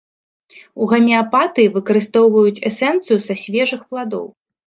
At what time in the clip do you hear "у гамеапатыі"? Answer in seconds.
0.83-1.69